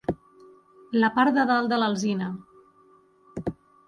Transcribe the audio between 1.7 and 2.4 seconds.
de l'alzina.